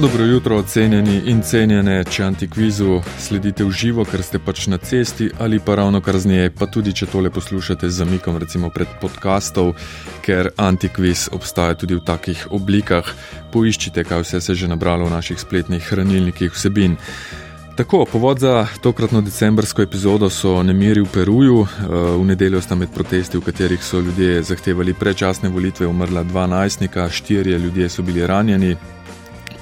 Dobro 0.00 0.24
jutro, 0.24 0.62
cenjeni 0.62 1.22
in 1.26 1.40
cenjene, 1.42 2.04
če 2.04 2.22
antikvizu 2.22 3.00
sledite 3.18 3.64
v 3.66 3.72
živo, 3.74 4.04
ker 4.06 4.22
ste 4.22 4.38
pač 4.38 4.68
na 4.70 4.76
cesti 4.78 5.26
ali 5.42 5.58
pa 5.58 5.74
ravno 5.74 5.98
kar 6.00 6.14
z 6.22 6.30
nje, 6.30 6.50
pa 6.54 6.68
tudi 6.70 6.92
če 6.94 7.08
tole 7.10 7.32
poslušate 7.34 7.90
z 7.90 8.04
zamikom, 8.04 8.36
recimo 8.38 8.70
pred 8.70 8.86
podkastov, 9.00 9.72
ker 10.22 10.52
antikviz 10.54 11.26
obstaja 11.34 11.74
tudi 11.74 11.98
v 11.98 12.04
takih 12.06 12.44
oblikah. 12.54 13.10
Poiščite, 13.50 14.04
kaj 14.06 14.22
vse 14.22 14.40
se 14.40 14.52
je 14.54 14.62
že 14.62 14.68
nabralo 14.70 15.08
v 15.08 15.16
naših 15.16 15.40
spletnih 15.40 15.82
hranilnikih 15.82 16.54
vsebin. 16.54 16.94
Tako, 17.74 18.04
povod 18.06 18.38
za 18.38 18.68
tokratno 18.82 19.20
decembrsko 19.22 19.82
epizodo 19.82 20.30
so 20.30 20.62
nemiri 20.62 21.02
v 21.02 21.10
Peruju. 21.10 21.58
V 22.18 22.22
nedeljo 22.26 22.62
sta 22.62 22.78
med 22.78 22.94
protesti, 22.94 23.38
v 23.38 23.50
katerih 23.50 23.82
so 23.82 23.98
ljudje 23.98 24.42
zahtevali 24.46 24.94
predčasne 24.94 25.50
volitve, 25.50 25.90
umrla 25.90 26.22
dva 26.22 26.46
najstnika, 26.46 27.10
štirje 27.10 27.58
ljudje 27.58 27.88
so 27.88 28.02
bili 28.02 28.26
ranjeni 28.26 28.76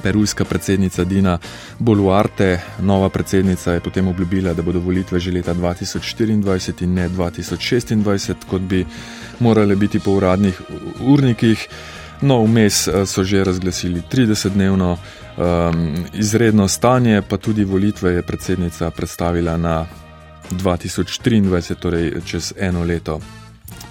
perujska 0.07 0.45
predsednica 0.45 1.05
Dina 1.05 1.39
Boluarte, 1.79 2.61
nova 2.81 3.09
predsednica, 3.09 3.73
je 3.73 3.81
potem 3.81 4.09
obljubila, 4.09 4.53
da 4.55 4.63
bodo 4.63 4.79
volitve 4.81 5.19
že 5.21 5.33
leta 5.35 5.55
2024 5.55 6.85
in 6.85 6.95
ne 6.95 7.09
2026, 7.09 8.47
kot 8.47 8.63
bi 8.63 8.87
morale 9.41 9.77
biti 9.77 9.99
po 9.99 10.15
uradnih 10.15 10.61
urnikih. 11.01 11.69
No, 12.23 12.39
vmes 12.45 12.87
eh, 12.87 13.07
so 13.07 13.25
že 13.25 13.45
razglasili 13.45 14.03
30-dnevno 14.13 14.97
um, 14.97 16.05
izredno 16.15 16.69
stanje, 16.69 17.23
pa 17.29 17.37
tudi 17.37 17.65
volitve 17.65 18.13
je 18.13 18.23
predsednica 18.23 18.91
predstavila 18.91 19.57
na 19.57 19.87
2023, 20.51 21.75
torej 21.75 22.23
čez 22.25 22.53
eno 22.59 22.85
leto. 22.85 23.21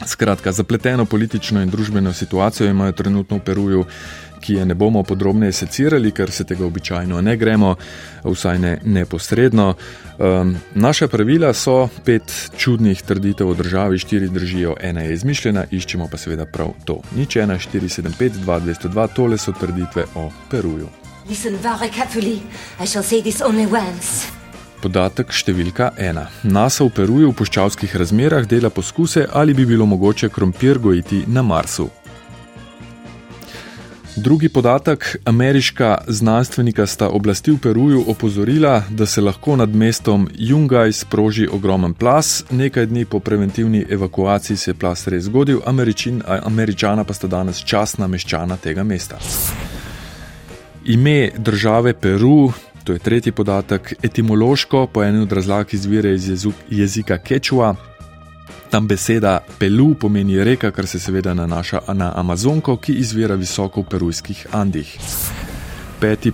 Skratka, 0.06 0.52
zapleteno 0.52 1.06
politično 1.06 1.62
in 1.62 1.70
družbeno 1.70 2.14
situacijo 2.14 2.70
imajo 2.70 2.92
trenutno 2.92 3.38
v 3.38 3.40
Peruju 3.40 3.86
ki 4.46 4.54
je 4.54 4.66
ne 4.66 4.74
bomo 4.74 5.04
podrobneje 5.04 5.52
secirali, 5.52 6.12
ker 6.12 6.32
se 6.32 6.44
tega 6.44 6.66
običajno 6.66 7.22
ne 7.22 7.38
gremo, 7.38 7.76
vsaj 8.24 8.60
ne 8.60 8.78
neposredno. 8.86 9.74
Um, 10.20 10.56
naša 10.76 11.08
pravila 11.08 11.54
so 11.54 11.90
pet 12.06 12.52
čudnih 12.58 13.02
trditev 13.02 13.50
o 13.50 13.54
državi, 13.54 13.98
štiri 14.00 14.30
držijo, 14.30 14.76
ena 14.82 15.02
je 15.02 15.14
izmišljena, 15.14 15.66
iščemo 15.72 16.08
pa 16.12 16.18
seveda 16.18 16.46
prav 16.46 16.76
to. 16.86 17.02
Nič 17.18 17.36
1, 17.36 17.58
4, 17.74 17.90
7, 17.90 18.14
5, 18.20 18.40
2, 18.46 18.60
202, 18.70 19.08
tole 19.16 19.38
so 19.38 19.54
trditve 19.60 20.06
o 20.16 20.30
Peruju. 20.52 20.90
Podatek 24.82 25.34
številka 25.34 25.90
ena. 25.98 26.28
NASA 26.44 26.86
v 26.86 26.94
Peruju 26.94 27.32
v 27.32 27.38
puščavskih 27.40 27.96
razmerah 27.98 28.46
dela 28.46 28.70
poskuse, 28.70 29.26
ali 29.34 29.58
bi 29.58 29.66
bilo 29.66 29.90
mogoče 29.90 30.30
krompir 30.30 30.78
gojiti 30.80 31.24
na 31.28 31.42
Marsu. 31.42 31.90
Drugi 34.18 34.50
podatek: 34.50 35.18
ameriška 35.26 35.98
znanstvenika 36.08 36.86
sta 36.86 37.10
oblasti 37.10 37.52
v 37.52 37.58
Peruju 37.58 38.04
opozorila, 38.08 38.84
da 38.90 39.06
se 39.06 39.22
lahko 39.22 39.56
nad 39.56 39.76
mestom 39.76 40.30
Jungaj 40.36 40.92
sproži 40.92 41.48
ogromen 41.52 41.94
plas. 41.94 42.44
Nekaj 42.52 42.86
dni 42.86 43.06
po 43.06 43.20
preventivni 43.20 43.86
evakuaciji 43.90 44.58
se 44.58 44.72
je 44.72 44.76
plas 44.76 45.08
res 45.08 45.24
zgodil, 45.24 45.60
Američin, 45.66 46.22
američana 46.44 47.04
pa 47.04 47.14
sta 47.14 47.28
danes 47.28 47.64
časna 47.64 48.08
meščana 48.08 48.58
tega 48.58 48.84
mesta. 48.84 49.20
Ime 50.86 51.30
države 51.38 51.94
Peru, 51.94 52.54
to 52.84 52.94
je 52.94 53.00
tretji 53.00 53.32
podatek, 53.32 53.94
etimološko 54.04 54.88
po 54.88 55.04
eni 55.04 55.22
od 55.22 55.32
razlag 55.32 55.74
izvira 55.74 56.10
iz 56.10 56.48
jezika 56.70 57.18
Kečua. 57.18 57.76
Tam 58.70 58.88
beseda 58.88 59.40
Pelu 59.60 59.94
pomeni 59.94 60.44
reka, 60.44 60.72
kar 60.72 60.88
se 60.88 61.00
seveda 61.00 61.34
nanaša 61.34 61.82
na 61.94 62.12
Amazonko, 62.16 62.78
ki 62.78 62.94
izvira 62.94 63.36
visoko 63.36 63.82
v 63.82 63.90
perujskih 63.90 64.48
Andih. 64.52 64.98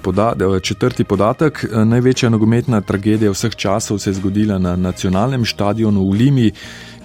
Podatek, 0.04 0.64
četrti 0.64 1.04
podatek. 1.04 1.66
Največja 1.86 2.30
nogometna 2.30 2.82
tragedija 2.82 3.32
vseh 3.32 3.56
časov 3.56 4.00
se 4.00 4.10
je 4.10 4.14
zgodila 4.14 4.58
na 4.60 4.76
nacionalnem 4.76 5.46
stadionu 5.46 6.10
v 6.10 6.18
Limi, 6.18 6.52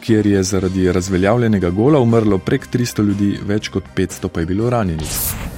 kjer 0.01 0.27
je 0.27 0.43
zaradi 0.43 0.93
razveljavljenega 0.93 1.71
gola 1.71 2.01
umrlo 2.01 2.39
prek 2.39 2.67
300 2.73 3.05
ljudi, 3.05 3.39
več 3.47 3.69
kot 3.69 3.85
500 3.97 4.29
pa 4.29 4.41
je 4.41 4.47
bilo 4.47 4.71
ranjenih. 4.71 5.56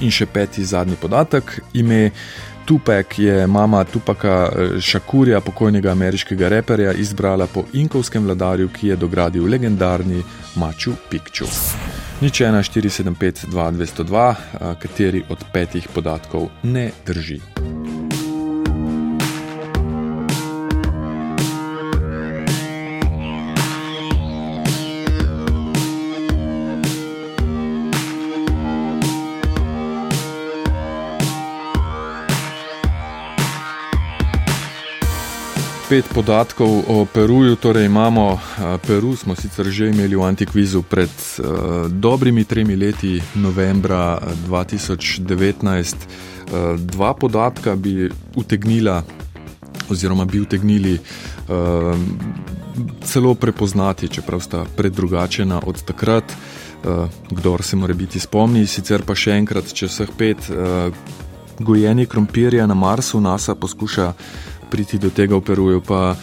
In 0.00 0.10
še 0.10 0.26
peti 0.26 0.64
zadnji 0.64 0.96
podatek. 1.00 1.60
Ime 1.74 2.10
Tupek 2.64 3.18
je 3.18 3.46
mama 3.46 3.84
Tupaka 3.84 4.48
Šakurja, 4.80 5.38
eh, 5.38 5.40
pokojnega 5.40 5.90
ameriškega 5.92 6.48
reperja, 6.48 6.92
izbrala 6.92 7.46
po 7.46 7.64
inkovskem 7.72 8.24
vladarju, 8.24 8.68
ki 8.68 8.88
je 8.88 8.96
dogradil 8.96 9.44
legendarni 9.44 10.22
Machu 10.56 10.92
Picchu. 11.10 11.46
Nič 12.20 12.40
1, 12.40 12.62
475, 12.62 13.46
2, 13.46 13.70
202, 13.70 14.34
kateri 14.78 15.24
od 15.28 15.44
petih 15.52 15.88
podatkov 15.94 16.48
ne 16.62 16.90
drži. 17.06 17.83
Pet 35.94 36.10
podatkov 36.10 36.90
o 36.90 37.06
Peruju. 37.06 37.54
Torej 37.54 37.86
imamo 37.86 38.34
Peru, 38.82 39.14
smo 39.14 39.38
sicer 39.38 39.70
že 39.70 39.94
imeli 39.94 40.18
v 40.18 40.26
Antikvizu 40.26 40.82
pred 40.82 41.06
uh, 41.06 41.86
dobrimi 41.86 42.42
tremi 42.42 42.74
leti, 42.74 43.22
novembra 43.38 44.18
2019. 44.18 45.38
Uh, 45.54 46.74
dva 46.82 47.14
podatka 47.14 47.78
bi 47.78 48.10
utegnila, 48.34 49.06
oziroma 49.86 50.26
bi 50.26 50.42
utegnili 50.42 50.98
uh, 50.98 51.94
celo 53.06 53.38
prepoznati, 53.38 54.10
čeprav 54.10 54.42
sta 54.42 54.66
predrugačena 54.76 55.62
od 55.62 55.78
takrat. 55.86 56.26
Uh, 56.26 57.06
kdor 57.30 57.62
se 57.62 57.78
mora 57.78 57.94
biti 57.94 58.18
spomni, 58.18 58.66
sicer 58.66 59.06
pa 59.06 59.14
še 59.14 59.38
enkrat, 59.38 59.70
če 59.70 59.86
vseh 59.86 60.10
pet 60.18 60.42
uh, 60.50 60.90
gojenih 61.62 62.08
krompirja 62.08 62.66
na 62.66 62.74
Marsu 62.74 63.20
NASA 63.20 63.54
poskuša 63.54 64.12
priti 64.74 64.98
do 64.98 65.10
tega 65.14 65.38
v 65.38 65.44
Peruju. 65.46 65.80
Pa 65.86 66.16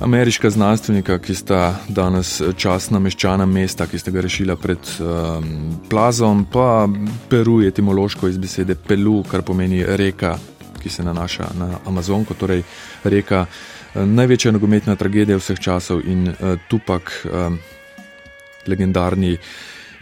ameriška 0.00 0.50
znanstvenika, 0.50 1.18
ki 1.18 1.34
sta 1.34 1.74
danes 1.88 2.38
časna 2.56 3.00
meščana 3.02 3.46
mesta, 3.50 3.88
ki 3.90 3.98
sta 3.98 4.14
ga 4.14 4.22
rešila 4.22 4.54
pred 4.56 4.78
um, 5.02 5.48
plazom, 5.90 6.44
pa 6.46 6.86
Peru 7.28 7.58
je 7.64 7.72
etimološko 7.74 8.30
iz 8.30 8.38
besede 8.38 8.76
Pelu, 8.78 9.24
kar 9.26 9.42
pomeni 9.42 9.82
reka, 9.82 10.36
ki 10.78 10.92
se 10.92 11.02
nanaša 11.02 11.50
na 11.58 11.72
Amazonko, 11.90 12.38
torej 12.38 12.62
reka. 13.02 13.42
Uh, 13.42 14.06
največja 14.06 14.54
nogometna 14.54 14.94
tragedija 14.94 15.40
vseh 15.42 15.58
časov 15.58 16.06
in 16.06 16.28
uh, 16.30 16.54
Tupak, 16.70 17.10
um, 17.26 17.58
legendarni 18.70 19.34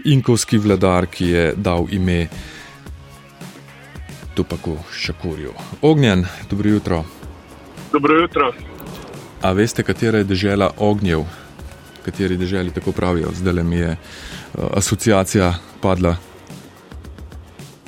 inkovski 0.05 0.61
vladar, 0.61 1.09
ki 1.09 1.33
je 1.33 1.49
dal 1.57 1.89
ime 1.89 2.27
Tupaku 4.35 4.77
Šakurju. 4.93 5.57
Ognjen, 5.81 6.27
dobro 6.51 6.71
jutro. 6.71 7.05
Dobro 7.95 8.15
jutro. 8.21 8.53
A 9.43 9.53
veste, 9.53 9.83
katera 9.83 10.19
je 10.19 10.25
država 10.25 10.71
ognjev, 10.79 11.21
kateri 12.05 12.37
državi 12.37 12.71
tako 12.71 12.93
pravijo? 12.93 13.29
Zdaj 13.33 13.53
le 13.53 13.63
mi 13.63 13.77
je 13.77 13.91
uh, 13.91 14.65
asociacija 14.77 15.55
padla. 15.81 16.17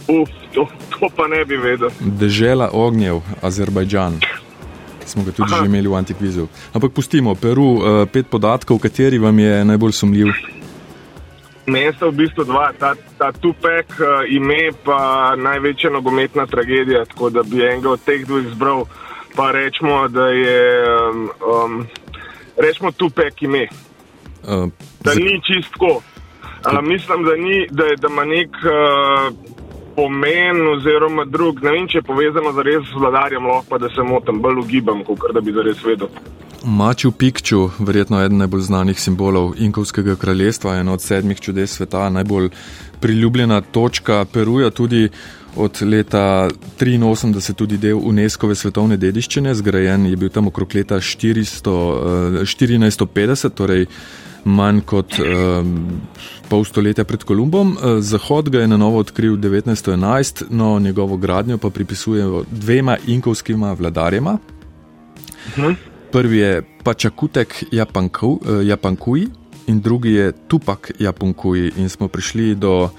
Uf, 0.09 0.28
to, 0.55 0.69
to 0.91 1.09
pa 1.16 1.27
ne 1.27 1.45
bi 1.45 1.56
vedel. 1.56 1.91
Država 2.01 2.69
ognjev, 2.72 3.21
Azerbajdžan. 3.42 4.21
Smo 5.07 5.25
ga 5.25 5.33
tudi 5.33 5.51
Aha. 5.53 5.63
že 5.63 5.66
imeli 5.66 5.89
v 5.89 5.95
Antikvizu. 5.95 6.47
Ampak 6.72 6.92
pustimo, 6.92 7.34
Peru, 7.34 7.65
uh, 7.65 8.09
pet 8.13 8.30
podatkov, 8.30 8.78
kateri 8.78 9.19
vam 9.19 9.39
je 9.39 9.65
najbolj 9.65 9.92
sumljiv. 9.92 10.27
Mesto 11.66 12.10
v 12.10 12.15
bistvu 12.15 12.45
dva, 12.45 12.71
ta, 12.78 12.95
ta 13.19 13.33
Tupek, 13.33 13.91
uh, 13.98 14.22
ime 14.30 14.71
pa 14.84 15.34
največja 15.36 15.91
nogometna 15.91 16.47
tragedija, 16.47 17.04
tako 17.04 17.30
da 17.30 17.42
bi 17.42 17.66
enega 17.66 17.91
od 17.91 18.07
teh 18.07 18.22
dveh 18.27 18.47
izbral 18.47 18.86
pa 19.36 19.50
rečemo, 19.53 20.09
da 20.09 20.27
je 20.27 20.84
um, 21.10 21.30
um, 21.54 21.86
rečemo 22.56 22.91
tupek 22.91 23.42
ime. 23.42 23.68
Uh, 24.42 24.71
da 25.04 25.15
ni 25.15 25.41
čistko. 25.47 25.86
Uh, 25.97 26.83
mislim, 26.83 27.24
da, 27.24 27.36
ni, 27.36 27.66
da, 27.71 27.84
je, 27.84 27.97
da 27.97 28.09
ima 28.09 28.24
nek 28.24 28.48
uh, 28.48 29.56
pomen, 29.97 30.68
oziroma 30.77 31.24
drug, 31.24 31.62
ne 31.62 31.71
vem, 31.71 31.88
če 31.88 31.98
je 31.98 32.03
povezano 32.03 32.53
z 32.53 32.65
res 32.68 32.91
vladarjem, 32.94 33.47
lahko 33.47 33.71
pa 33.71 33.78
da 33.78 33.88
se 33.88 34.03
motim, 34.03 34.41
bolj 34.44 34.60
ugibam, 34.65 35.04
kot 35.04 35.30
da 35.34 35.41
bi 35.41 35.54
zares 35.56 35.84
vedel. 35.84 36.10
Maču 36.66 37.12
Pikču, 37.12 37.68
verjetno 37.78 38.21
eden 38.24 38.41
najbolj 38.42 38.65
znanih 38.66 39.00
simbolov 39.00 39.54
Inkovskega 39.62 40.16
kraljestva, 40.16 40.80
ena 40.80 40.92
od 40.92 41.03
sedmih 41.03 41.41
čudes 41.41 41.77
sveta, 41.78 42.09
najbolj 42.10 42.50
priljubljena 43.00 43.60
točka 43.60 44.24
Peruja, 44.32 44.71
tudi 44.71 45.09
od 45.56 45.82
leta 45.82 46.48
1983 46.78 47.54
tudi 47.54 47.78
del 47.78 47.98
UNESCO 47.98 48.54
svetovne 48.54 48.97
dediščine, 48.97 49.54
zgrajen 49.54 50.06
je 50.06 50.16
bil 50.16 50.30
tam 50.30 50.50
okrog 50.53 50.74
leta 50.74 51.00
400, 51.00 51.74
1450, 52.44 53.47
eh, 53.47 53.54
torej 53.56 53.86
manj 54.47 54.84
kot 54.86 55.16
um, 55.18 55.72
pol 56.47 56.62
stoletja 56.64 57.03
pred 57.04 57.24
Kolumbom. 57.26 57.72
Zahod 57.98 58.50
ga 58.54 58.60
je 58.62 58.68
na 58.70 58.76
novo 58.78 59.00
odkril 59.03 59.34
1911, 59.42 60.44
no 60.50 60.78
njegovo 60.78 61.16
gradnjo 61.16 61.58
pa 61.58 61.70
pripisujejo 61.70 62.44
dvema 62.50 62.97
inkovskima 63.06 63.72
vladarjema. 63.72 64.38
Mhm. 65.56 65.72
Prvi 66.12 66.38
je 66.38 66.62
Pačakutek 66.84 67.64
Japanku, 67.72 68.38
Japankuji 68.62 69.26
in 69.66 69.80
drugi 69.80 70.12
je 70.12 70.32
Tupak 70.48 70.91
Japankuji. 70.98 71.72
In 71.76 71.88
smo 71.88 72.08
prišli 72.08 72.54
do 72.54 72.91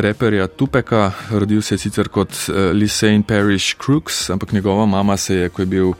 reperja 0.00 0.46
Tupeka, 0.46 1.12
rodil 1.30 1.62
se 1.62 1.74
je 1.74 1.78
sicer 1.78 2.08
kot 2.08 2.30
uh, 2.30 2.70
Lisane 2.72 3.22
Parish 3.22 3.76
Crooks, 3.84 4.30
ampak 4.30 4.52
njegova 4.52 4.86
mama 4.86 5.16
se 5.16 5.34
je, 5.34 5.48
ko 5.48 5.62
je 5.62 5.66
bil 5.66 5.92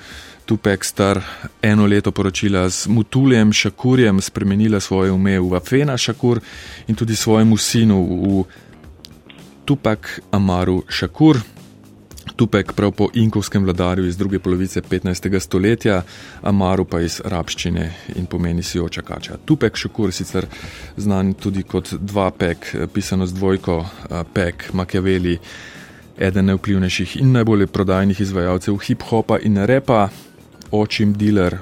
Tupek 0.47 0.85
star 0.85 1.21
eno 1.63 1.87
leto, 1.87 2.11
poročila 2.13 2.69
z 2.69 2.87
Mutuljem 2.89 3.53
Šakurjem, 3.53 4.21
spremenila 4.21 4.81
svoje 4.81 5.13
ime 5.15 5.41
v 5.41 5.55
Afena 5.55 5.97
Šakur 5.97 6.41
in 6.87 6.95
tudi 6.95 7.17
svojemu 7.17 7.57
sinu 7.57 8.01
v 8.03 8.45
Tupak 9.65 10.21
Amaru 10.31 10.83
Šakur. 10.89 11.58
Tupek 12.37 12.73
prav 12.73 12.93
po 12.93 13.09
inkovskem 13.15 13.65
vladarju 13.65 14.07
iz 14.07 14.17
druge 14.17 14.39
polovice 14.39 14.81
15. 14.81 15.41
stoletja, 15.41 16.03
Amaru 16.43 16.85
pa 16.85 17.01
iz 17.01 17.21
rabščine 17.25 17.91
in 18.17 18.27
pomeni 18.27 18.63
si 18.63 18.81
oča 18.81 19.03
kača. 19.03 19.37
Tupek 19.45 19.77
šukur 19.77 20.13
sicer 20.13 20.47
znan 20.97 21.35
tudi 21.35 21.63
kot 21.63 21.93
dva 21.95 22.31
pek, 22.31 22.75
pisano 22.95 23.27
z 23.27 23.35
dvojko 23.35 23.85
pek, 24.35 24.71
Machiavelli, 24.73 25.39
eden 26.19 26.47
najvplivnejših 26.51 27.17
in 27.21 27.33
najbolj 27.33 27.67
prodajnih 27.67 28.21
izvajalcev 28.21 28.79
hip-hopa 28.87 29.39
in 29.43 29.59
repa, 29.67 30.09
očim 30.71 31.13
dealer, 31.15 31.59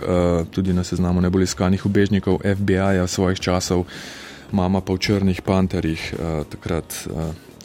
tudi 0.50 0.72
na 0.72 0.84
seznamu 0.84 1.20
najbolj 1.20 1.42
iskanih 1.42 1.86
ubežnikov 1.86 2.40
FBI-ja 2.42 3.06
svojih 3.06 3.40
časov, 3.40 3.84
mama 4.52 4.80
pa 4.80 4.92
v 4.92 4.98
črnih 4.98 5.42
panterjih, 5.42 6.14
takrat 6.50 7.06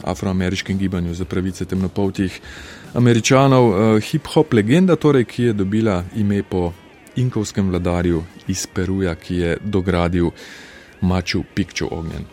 afroameriškem 0.04 0.78
gibanju 0.78 1.14
za 1.14 1.26
pravice 1.26 1.66
temnopoltih 1.66 2.42
američanov, 2.94 3.70
uh, 3.70 3.76
hip-hop 4.00 4.54
legenda, 4.54 4.96
torej, 4.96 5.26
ki 5.26 5.44
je 5.44 5.54
dobila 5.54 6.04
ime 6.16 6.44
po 6.44 6.72
inkovskem 7.16 7.70
vladarju 7.70 8.24
iz 8.48 8.68
Peruja, 8.68 9.16
ki 9.16 9.36
je 9.36 9.58
dogradil 9.64 10.32
Maču 11.02 11.44
Pikču 11.56 11.88
ognjen. 11.92 12.26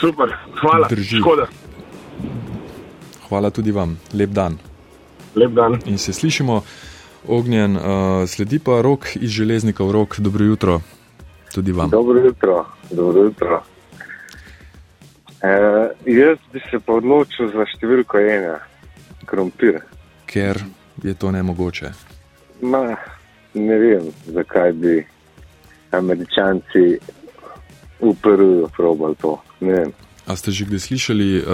Super, 0.00 0.34
hvala. 0.60 0.88
Drži. 0.88 1.18
Škoda. 1.20 1.46
Hvala 3.28 3.50
tudi 3.50 3.72
vam, 3.72 3.98
lep 4.14 4.30
dan. 4.30 4.58
Lep 5.34 5.52
dan. 5.52 5.78
In 5.86 5.98
se 5.98 6.12
slišimo, 6.12 6.62
ognjen, 7.28 7.76
uh, 7.76 7.82
sledi 8.26 8.58
pa 8.58 8.80
rok 8.82 9.06
iz 9.16 9.30
železnika 9.30 9.84
v 9.84 9.92
rok. 9.92 10.18
Dobro 10.18 10.44
jutro, 10.44 10.80
tudi 11.54 11.72
vam. 11.72 11.90
Dobro 11.90 12.20
jutro, 12.20 12.66
dobro 12.90 13.22
jutro. 13.22 13.62
E, 15.42 15.48
jaz 16.06 16.38
bi 16.52 16.60
se 16.70 16.78
pa 16.78 16.92
odločil 16.92 17.48
za 17.52 17.64
številko 17.64 18.18
ena 18.18 18.58
krompir. 19.26 19.80
Ker 20.26 20.60
je 21.02 21.14
to 21.14 21.30
ne 21.30 21.42
mogoče. 21.42 21.92
Ma, 22.62 22.82
ne 23.54 23.78
vem, 23.78 24.10
zakaj 24.26 24.72
bi 24.72 25.00
američanci 25.90 26.98
uprli 28.00 28.66
probal 28.76 29.14
to. 29.20 29.38
A 30.26 30.36
ste 30.36 30.52
že 30.52 30.68
kdaj 30.68 30.80
slišali 30.80 31.28
uh, 31.40 31.44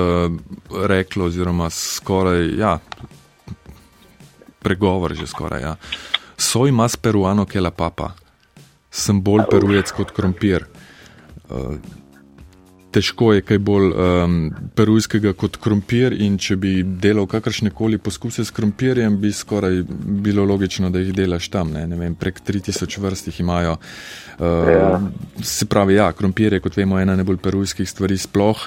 reklo, 0.86 1.30
oziroma 1.30 1.70
skoraj, 1.70 2.42
ja, 2.58 2.78
pregovor 4.60 5.14
že 5.14 5.26
skoraj, 5.26 5.62
ja. 5.62 5.74
Soj 6.36 6.74
mas 6.74 6.98
peruano, 6.98 7.46
ke 7.48 7.62
la 7.62 7.72
papa. 7.72 8.25
Sem 8.96 9.20
bolj 9.22 9.44
perujec 9.50 9.92
kot 9.92 10.14
krompir. 10.16 10.64
Uh, 11.50 11.76
težko 12.96 13.32
je 13.34 13.42
kaj 13.44 13.58
bolj 13.60 13.90
um, 13.92 14.36
perujskega 14.76 15.34
kot 15.36 15.58
krompir. 15.62 16.14
In 16.24 16.38
če 16.40 16.56
bi 16.60 16.72
delal 16.82 17.28
kakršne 17.28 17.72
koli 17.76 17.98
poskuse 18.02 18.44
s 18.46 18.54
krompirjem, 18.56 19.18
bi 19.20 19.32
skoraj 19.36 19.82
bilo 20.24 20.46
logično, 20.48 20.90
da 20.90 21.02
jih 21.02 21.12
delaš 21.16 21.50
tam. 21.52 21.74
Ne? 21.76 21.84
Ne 21.90 21.98
vem, 22.00 22.16
prek 22.16 22.40
3000 22.46 23.02
vrst 23.04 23.30
jih 23.30 23.42
imajo. 23.44 23.76
Uh, 24.38 24.70
ja. 24.72 24.88
Se 25.44 25.68
pravi, 25.68 25.98
ja, 25.98 26.08
krompir 26.16 26.56
je, 26.56 26.62
kot 26.64 26.78
vemo, 26.78 27.00
ena 27.00 27.16
najbolj 27.18 27.40
perujskih 27.44 27.88
stvari 27.88 28.18
sploh. 28.20 28.64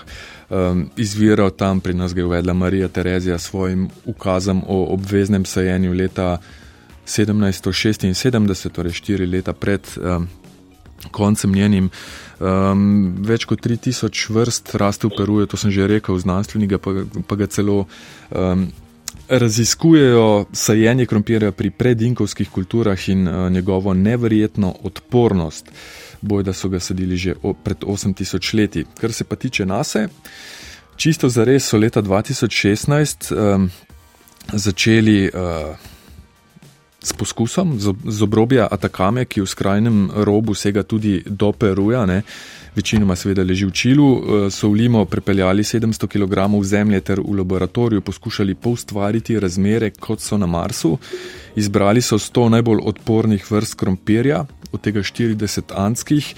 Um, 0.50 0.88
izviral 0.98 1.52
tam, 1.58 1.82
pri 1.82 1.94
nas 1.98 2.14
ga 2.14 2.24
je 2.24 2.30
uvedla 2.30 2.54
Marija 2.58 2.88
Terezija 2.90 3.38
s 3.38 3.50
svojim 3.50 3.90
ukazom 4.10 4.64
o 4.68 4.82
obveznem 4.94 5.46
sajenju 5.46 5.94
leta 5.94 6.38
1776, 7.10 8.70
torej 8.70 8.94
štiri 9.02 9.26
leta 9.26 9.54
pred 9.54 9.82
um, 9.98 10.28
koncem 11.12 11.52
njenim. 11.52 11.90
Um, 12.40 13.16
več 13.26 13.46
kot 13.50 13.64
3000 13.66 14.30
vrst 14.36 14.76
raste 14.80 15.08
v 15.08 15.18
Peruju, 15.18 15.48
to 15.50 15.58
sem 15.60 15.72
že 15.72 15.88
rekel, 15.88 16.20
znanstveniki 16.20 16.80
pa, 16.80 16.94
pa 17.28 17.40
ga 17.40 17.50
celo 17.52 17.82
um, 18.32 18.70
raziskujejo 19.30 20.46
sajenje 20.54 21.06
krompirja 21.06 21.52
pri 21.52 21.72
predinkovskih 21.72 22.50
kulturah 22.50 23.10
in 23.10 23.28
uh, 23.28 23.50
njegovo 23.52 23.94
neverjetno 23.94 24.76
odpornost. 24.84 25.72
Boj, 26.22 26.44
da 26.44 26.54
so 26.54 26.70
ga 26.70 26.80
sadili 26.84 27.18
že 27.18 27.36
o, 27.44 27.54
pred 27.54 27.84
8000 27.84 28.56
leti. 28.56 28.86
Kar 29.00 29.14
se 29.14 29.24
pa 29.24 29.36
tiče 29.36 29.66
nase, 29.66 30.08
čisto 30.96 31.30
zares 31.30 31.68
so 31.68 31.78
leta 31.78 32.02
2016 32.02 33.32
um, 33.36 33.70
začeli. 34.54 35.32
Uh, 35.34 35.99
s 37.04 37.14
poskusom 37.14 37.80
z 38.06 38.22
obrobja 38.22 38.68
Atakame, 38.72 39.26
ki 39.26 39.42
v 39.42 39.48
skrajnem 39.48 39.98
robu 40.28 40.56
sega 40.56 40.84
tudi 40.84 41.24
do 41.26 41.52
Peruja, 41.52 42.06
ne, 42.06 42.22
večinoma 42.76 43.16
seveda 43.16 43.44
leži 43.44 43.66
v 43.66 43.72
Čilu, 43.72 44.10
eh, 44.10 44.52
so 44.52 44.70
v 44.70 44.84
Limo 44.84 45.06
prepeljali 45.06 45.64
700 45.64 46.08
kg 46.08 46.64
zemlje 46.64 47.02
ter 47.02 47.20
v 47.20 47.38
laboratoriju 47.38 48.02
poskušali 48.02 48.56
poustvariti 48.56 49.40
razmere, 49.40 49.92
kot 49.92 50.20
so 50.20 50.38
na 50.38 50.46
Marsu. 50.46 50.98
Izbrali 51.56 52.02
so 52.02 52.20
100 52.20 52.50
najbolj 52.50 52.80
odpornih 52.84 53.52
vrst 53.52 53.76
krompirja, 53.76 54.46
od 54.72 54.82
tega 54.82 55.00
40 55.00 55.74
anskih 55.76 56.36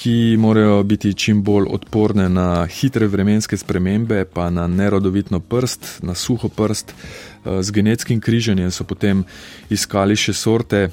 ki 0.00 0.36
morajo 0.38 0.82
biti 0.82 1.14
čim 1.14 1.42
bolj 1.42 1.66
odporne 1.68 2.28
na 2.28 2.66
hitre 2.66 3.06
vremenske 3.06 3.56
spremembe, 3.56 4.24
pa 4.24 4.50
na 4.50 4.66
nerodovitno 4.66 5.40
prst, 5.40 5.98
na 6.02 6.14
suho 6.14 6.48
prst. 6.48 6.94
Eh, 7.44 7.62
z 7.62 7.70
genetskim 7.70 8.20
križanjem 8.20 8.70
so 8.70 8.84
potem 8.84 9.24
iskali 9.70 10.16
še 10.16 10.32
sorte, 10.32 10.90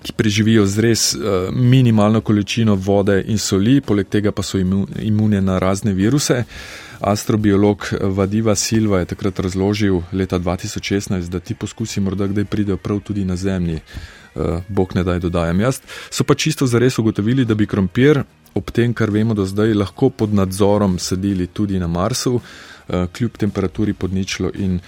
ki 0.00 0.14
preživijo 0.16 0.64
z 0.66 0.80
res 0.80 1.02
eh, 1.14 1.50
minimalno 1.52 2.20
količino 2.20 2.74
vode 2.74 3.18
in 3.28 3.38
soli, 3.38 3.80
poleg 3.80 4.08
tega 4.08 4.32
pa 4.32 4.42
so 4.42 4.58
imune 4.58 5.40
na 5.40 5.58
razne 5.58 5.92
viruse. 5.92 6.44
Astrobiolog 7.00 7.86
Vadiva 8.12 8.54
Silva 8.54 8.98
je 9.00 9.12
takrat 9.12 9.38
razložil 9.40 10.02
leta 10.12 10.38
2016, 10.38 11.28
da 11.28 11.40
ti 11.40 11.54
poskusi 11.54 12.00
morda 12.00 12.26
kdaj 12.28 12.44
pridejo 12.44 12.76
prav 12.76 13.00
tudi 13.00 13.24
na 13.24 13.36
Zemlji. 13.36 13.80
Eh, 14.34 14.60
bog 14.68 14.94
ne 14.94 15.04
daj 15.04 15.18
dodajam 15.18 15.60
jaz. 15.60 15.80
So 16.10 16.24
pa 16.24 16.34
čisto 16.34 16.66
zares 16.66 16.98
ugotovili, 16.98 17.44
da 17.44 17.54
bi 17.54 17.66
krompir, 17.66 18.22
ob 18.54 18.70
tem, 18.70 18.94
kar 18.94 19.10
vemo 19.10 19.34
do 19.34 19.44
zdaj, 19.44 19.74
lahko 19.74 20.10
pod 20.10 20.34
nadzorom 20.34 20.98
sedeli 20.98 21.46
tudi 21.46 21.78
na 21.78 21.86
Marsu, 21.86 22.40
eh, 22.88 23.06
kljub 23.12 23.36
temperaturi 23.36 23.92
pod 23.92 24.12
ničlo 24.14 24.50
in 24.54 24.80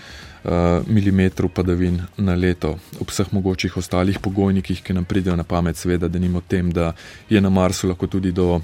eh, 0.45 0.83
milimetru 0.87 1.49
padavin 1.49 2.01
na 2.17 2.35
leto. 2.35 2.77
Ob 3.01 3.11
vseh 3.11 3.33
mogočih 3.33 3.77
ostalih 3.77 4.19
pogojnikih, 4.19 4.83
ki 4.83 4.93
nam 4.93 5.05
pridejo 5.05 5.37
na 5.37 5.45
pamet, 5.45 5.77
seveda, 5.77 6.09
da 6.09 6.19
nimo 6.19 6.41
tem, 6.41 6.71
da 6.71 6.93
je 7.29 7.41
na 7.41 7.51
Marsu 7.51 7.89
lahko 7.89 8.07
tudi 8.07 8.33
do. 8.33 8.61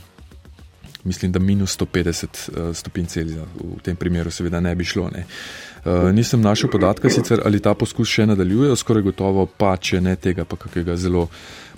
Mislim, 1.05 1.33
da 1.33 1.39
minus 1.39 1.79
150 1.79 2.75
stopinj 2.75 3.07
Celzija, 3.07 3.45
v 3.55 3.79
tem 3.83 3.97
primeru, 3.97 4.31
seveda, 4.31 4.61
ne 4.61 4.75
bi 4.75 4.85
šlo. 4.85 5.07
Ne. 5.15 5.21
Uh, 5.21 5.79
Eh, 5.89 6.13
nisem 6.13 6.41
našel 6.41 6.71
podatka, 6.71 7.11
sicer 7.11 7.41
ali 7.47 7.61
ta 7.61 7.75
poskus 7.75 8.11
še 8.11 8.27
nadaljuje, 8.27 8.75
skoraj 8.77 9.05
gotovo 9.07 9.47
pa, 9.47 9.77
če 9.77 10.01
ne 10.03 10.17
tega, 10.21 10.45
pa 10.45 10.59
kakega 10.59 10.97
zelo 10.99 11.29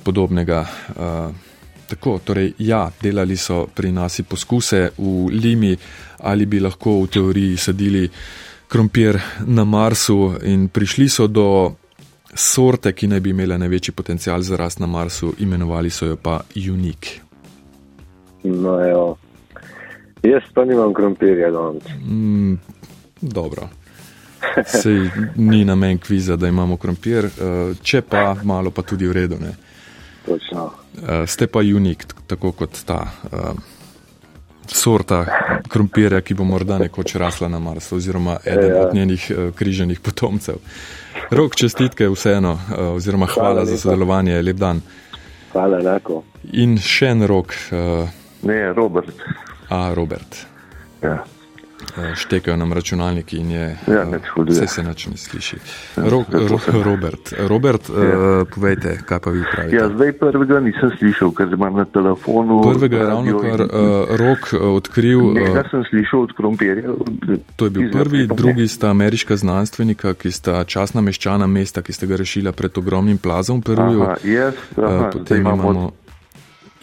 podobnega. 0.04 0.64
Uh, 0.96 1.50
tako, 1.90 2.16
torej, 2.24 2.54
ja, 2.64 2.86
delali 3.02 3.36
so 3.36 3.66
pri 3.74 3.90
nas 3.92 4.20
poskuse 4.24 4.80
v 4.96 5.28
Limi, 5.34 5.74
ali 6.24 6.46
bi 6.46 6.62
lahko 6.62 7.02
v 7.02 7.10
teoriji 7.12 7.58
sadili 7.60 8.06
krompir 8.70 9.18
na 9.46 9.64
Marsu, 9.64 10.34
in 10.42 10.68
prišli 10.68 11.08
so 11.08 11.26
do 11.26 11.72
sorte, 12.34 12.92
ki 12.92 13.08
naj 13.10 13.20
bi 13.20 13.32
imela 13.34 13.58
največji 13.58 13.94
potencial 13.94 14.42
za 14.46 14.56
rast 14.56 14.78
na 14.78 14.86
Marsu, 14.86 15.32
imenovali 15.38 15.90
so 15.90 16.06
jo 16.06 16.16
pa 16.16 16.40
Unik. 16.54 17.10
No, 18.44 18.78
jo. 18.80 19.16
Jaz 20.22 20.46
pa 20.54 20.64
nimam 20.64 20.94
krompirja 20.94 21.50
danes. 21.50 21.82
Mm, 22.06 22.54
dobro. 23.20 23.68
Sej 24.82 25.10
ni 25.36 25.64
namen 25.64 25.98
kviza, 25.98 26.36
da 26.36 26.48
imamo 26.48 26.76
krompir, 26.76 27.26
eh, 27.26 27.74
če 27.82 28.02
pa 28.02 28.36
malo, 28.44 28.70
pa 28.70 28.82
tudi 28.82 29.06
v 29.06 29.12
redu. 29.12 29.36
Točno. 30.26 30.70
Eh, 31.08 31.26
ste 31.26 31.46
pa 31.46 31.58
unik, 31.58 32.06
tako 32.26 32.52
kot 32.52 32.84
ta 32.86 33.02
uh, 33.32 33.79
sorta 34.74 35.24
krompirja, 35.68 36.20
ki 36.20 36.34
bo 36.34 36.44
morda 36.44 36.78
nekoč 36.78 37.14
rasla 37.14 37.48
na 37.48 37.58
Marsu, 37.58 37.96
oziroma 37.96 38.38
eden 38.44 38.70
ja. 38.70 38.82
od 38.82 38.94
njenih 38.94 39.30
uh, 39.30 39.54
križanih 39.54 40.00
potomcev. 40.00 40.54
Rok 41.30 41.56
čestitke 41.56 42.08
vseeno, 42.08 42.52
uh, 42.52 42.78
oziroma 42.94 43.26
hvala, 43.26 43.48
hvala 43.48 43.66
za 43.66 43.78
sodelovanje, 43.78 44.42
lep 44.42 44.56
dan. 44.56 44.80
Hvala, 45.52 45.80
enako. 45.80 46.22
In 46.52 46.78
še 46.78 47.10
en 47.14 47.26
rok. 47.26 47.54
Uh, 47.72 48.08
ne, 48.42 48.72
Robert. 48.72 49.14
A, 49.68 49.90
Robert. 49.94 50.46
Ja. 51.02 51.20
Eh, 51.80 52.14
štekajo 52.14 52.56
nam 52.56 52.72
računalniki 52.72 53.36
in 53.36 53.50
je 53.50 53.76
ja, 53.86 54.02
eh, 54.02 54.20
vse 54.46 54.66
se 54.66 54.82
nič 54.82 55.06
ne 55.06 55.16
sliši. 55.16 55.56
Ro, 55.96 56.24
ro, 56.32 56.58
Robert, 56.84 57.32
Robert 57.38 57.88
ja. 57.88 57.94
uh, 58.40 58.48
povejte, 58.54 58.98
kaj 59.06 59.18
pa 59.20 59.30
vi 59.30 59.42
pravite? 59.52 59.76
Ja, 59.76 59.88
zdaj 59.88 60.12
prvega 60.12 60.60
nisem 60.60 60.90
slišal, 60.98 61.32
ker 61.32 61.48
imam 61.52 61.76
na 61.76 61.84
telefonu. 61.84 62.60
Prvega 62.62 62.96
je 62.96 63.06
ravno 63.06 63.38
kar 63.38 63.60
uh, 63.60 63.68
rok 64.20 64.52
odkril. 64.60 65.32
Nekaj 65.34 65.64
sem 65.70 65.84
slišal 65.90 66.20
od 66.28 66.32
krompirja. 66.36 66.94
To 67.56 67.64
je 67.64 67.70
bil 67.70 67.90
prvi, 67.92 68.26
drugi 68.26 68.68
sta 68.68 68.90
ameriška 68.90 69.36
znanstvenika, 69.36 70.14
ki 70.14 70.30
sta 70.30 70.64
časna 70.64 71.00
meščana 71.00 71.46
mesta, 71.46 71.82
ki 71.82 71.92
ste 71.92 72.06
ga 72.06 72.20
rešila 72.20 72.52
pred 72.52 72.78
ogromnim 72.78 73.18
plazom 73.18 73.64
v 73.64 73.72
Peruju. 73.72 74.02
Aha, 74.02 74.20
yes, 74.24 74.54
aha, 74.76 75.08
uh, 75.08 75.10
potem 75.12 75.40
imamo. 75.40 75.68
Od... 75.68 75.99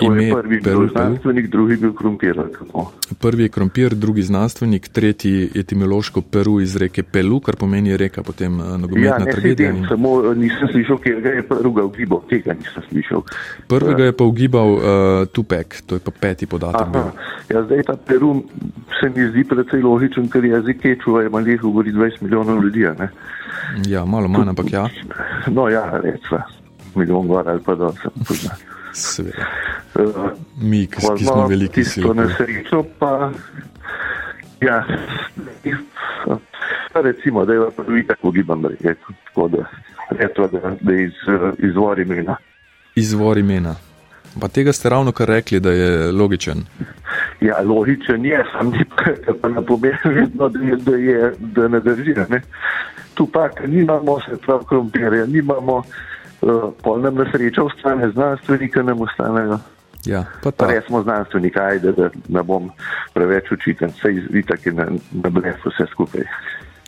Ime 0.02 0.32
prvi 0.32 0.62
Peru, 0.62 0.88
znanstvenik, 0.88 1.48
drugi 1.50 1.78
bil 1.78 1.94
krompir. 1.94 2.42
Prvi 3.20 3.44
je 3.44 3.50
krompir, 3.50 3.96
drugi 3.96 4.22
znanstvenik, 4.22 4.88
tretji 4.88 5.50
etimološko 5.56 6.22
Peru 6.22 6.60
iz 6.62 6.76
reke 6.76 7.04
Pelu, 7.04 7.40
kar 7.40 7.56
pomeni 7.56 7.98
reka 7.98 8.24
potem 8.24 8.60
eh, 8.62 8.78
nogometna 8.78 9.26
ja, 9.26 9.32
tragedija. 9.32 9.70
In... 9.70 9.86
Samo 9.90 10.12
eh, 10.24 10.36
nisem 10.36 10.70
slišal, 10.72 10.98
kje 10.98 11.22
ga 11.22 11.30
je 11.30 11.48
prvega 11.48 11.86
ugibal, 11.86 12.22
tega 12.30 12.54
nisem 12.54 12.84
slišal. 12.90 13.24
Prvega 13.68 14.04
je 14.04 14.18
pa 14.18 14.24
ugibal 14.24 14.74
uh, 14.74 14.84
Tupek, 15.34 15.82
to 15.86 15.96
je 15.96 16.00
pa 16.06 16.12
peti 16.12 16.46
podatek. 16.46 17.02
Ja, 17.50 17.64
zdaj 17.64 17.84
ta 17.90 17.98
Peru 17.98 18.44
se 19.02 19.10
mi 19.10 19.30
zdi 19.32 19.48
precej 19.50 19.82
logičen, 19.82 20.30
ker 20.30 20.46
jezik 20.46 20.82
Kečuva 20.82 21.26
je 21.26 21.30
malih 21.30 21.62
govori 21.62 21.92
20 21.92 22.22
milijonov 22.22 22.64
ljudi. 22.64 22.86
Ne? 23.00 23.10
Ja, 23.88 24.06
malo 24.06 24.28
manj, 24.28 24.50
ampak 24.54 24.72
ja. 24.72 24.88
No 25.48 25.70
ja, 25.70 25.90
recimo, 26.04 26.44
milijon 26.96 27.28
gor 27.28 27.50
ali 27.50 27.64
pa 27.66 27.76
da 27.76 27.92
sem 27.98 28.12
poznal. 28.28 28.77
Seveda. 28.98 29.46
Mi, 30.62 30.88
ki, 30.88 31.02
ki 31.18 31.26
smo 31.26 31.48
veliki, 31.48 31.84
smo 31.84 32.14
na 32.14 32.28
srečo. 32.38 32.84
Pa, 33.00 33.32
ja, 34.62 34.86
recimo, 36.94 37.46
da 37.46 37.54
je 37.54 37.72
prvi 37.78 38.08
tako 38.08 38.32
gibam, 38.32 38.64
tako 39.26 39.48
da, 39.48 39.66
reto, 40.10 40.48
da, 40.48 40.76
da 40.82 40.94
iz, 40.94 41.14
izvor 41.58 42.00
imena. 42.00 42.36
Izvor 42.96 43.38
imena. 43.38 43.76
Pa 44.42 44.48
tega 44.48 44.74
ste 44.74 44.90
ravno 44.90 45.12
kar 45.12 45.28
rekli, 45.28 45.60
da 45.60 45.72
je 45.72 46.12
logičen. 46.12 46.66
Ja, 47.42 47.62
logičen 47.62 48.26
je, 48.26 48.44
sam 48.52 48.70
ni 48.70 48.86
pa 49.42 49.50
na 49.50 49.62
pomeni 49.62 49.98
vedno, 50.04 50.50
da, 50.50 50.60
je, 50.60 50.76
da, 50.76 50.96
je, 50.96 51.34
da 51.40 51.68
ne 51.68 51.80
drži. 51.80 52.14
Ne? 52.30 52.42
Tu 53.14 53.26
pa, 53.34 53.50
nimamo 53.68 54.20
se 54.20 54.38
prav 54.46 54.64
krompirja, 54.64 55.26
nimamo 55.26 55.84
pol 56.84 57.02
nam 57.02 57.16
na 57.16 57.26
srečo 57.32 57.66
ostane 57.66 58.12
znanstvenika, 58.12 58.84
nam 58.84 59.02
ostanejo. 59.02 59.60
Ja, 60.06 60.24
pa 60.44 60.52
pa 60.52 60.70
res 60.72 60.86
smo 60.88 61.02
znanstveniki, 61.04 61.60
ajde, 61.60 61.92
da 61.92 62.10
ne 62.30 62.44
bom 62.44 62.70
preveč 63.14 63.52
učiten, 63.52 63.92
vse 63.98 64.14
izvitek 64.14 64.66
je 64.66 64.74
na, 64.74 64.86
na 65.12 65.30
blef 65.30 65.66
vse 65.66 65.88
skupaj. 65.92 66.24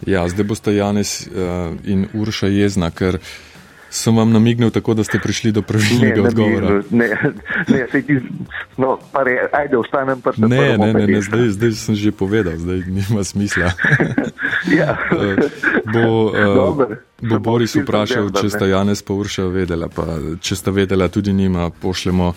Ja, 0.08 0.24
zdaj 0.32 0.46
boste 0.48 0.76
Janes 0.76 1.28
uh, 1.28 1.74
in 1.84 2.08
Urša 2.14 2.48
jezna, 2.48 2.92
ker 2.96 3.18
sem 3.90 4.18
vam 4.18 4.32
namignil 4.32 4.70
tako, 4.70 4.94
da 4.94 5.04
ste 5.04 5.20
prišli 5.20 5.52
do 5.52 5.62
pravilnega 5.62 6.22
odgovora. 6.24 6.82
Ne, 6.90 7.10
ne, 7.68 7.88
se 7.92 8.02
ti, 8.02 8.20
no, 8.78 9.00
pa 9.12 9.24
re, 9.24 9.50
ajde, 9.52 9.78
ostanem 9.78 10.22
pa 10.22 10.32
ne. 10.38 10.48
Ne, 10.48 10.78
ne, 10.78 10.94
ne, 10.94 11.08
ne 11.08 11.22
zdaj, 11.22 11.50
zdaj 11.58 11.72
sem 11.72 11.96
že 11.96 12.12
povedal, 12.12 12.58
zdaj 12.58 12.84
nima 12.88 13.24
smisla. 13.24 13.72
ja. 14.80 14.98
uh, 15.12 15.42
bo, 15.94 16.06
uh, 16.30 16.86
bo 17.22 17.40
Boris 17.40 17.76
vprašal, 17.76 18.30
če 18.30 18.50
sta 18.50 18.70
Janes 18.70 19.02
pa 19.02 19.14
Urša 19.14 19.50
vedela, 19.50 19.90
pa 19.90 20.06
če 20.42 20.56
sta 20.56 20.72
vedela 20.72 21.10
tudi 21.10 21.34
njima, 21.34 21.70
pošljemo 21.70 22.34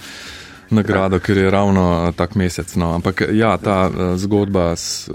nagrado, 0.73 1.21
ker 1.21 1.37
je 1.37 1.51
ravno 1.51 2.13
tak 2.17 2.35
mesec. 2.35 2.77
No. 2.81 2.95
Ampak 2.97 3.29
ja, 3.33 3.57
ta 3.61 3.91
zgodba 4.17 4.73
s 4.77 5.11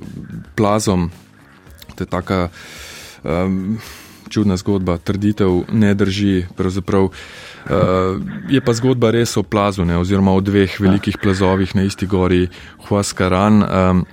plazom, 0.56 1.10
to 1.96 2.06
je 2.06 2.10
taka 2.10 2.50
um, 3.24 3.80
čudna 4.30 4.58
zgodba, 4.58 4.98
trditev 4.98 5.64
ne 5.72 5.94
drži. 5.94 6.46
Uh, 6.58 7.08
je 8.50 8.62
pa 8.62 8.74
zgodba 8.74 9.12
res 9.12 9.38
o 9.38 9.44
plazu, 9.44 9.86
ne, 9.86 9.98
oziroma 9.98 10.32
o 10.32 10.42
dveh 10.42 10.80
velikih 10.80 11.18
plazovih 11.22 11.76
na 11.76 11.84
isti 11.84 12.06
gori, 12.06 12.48
Huaskaran. 12.88 13.64
Um, 13.64 14.06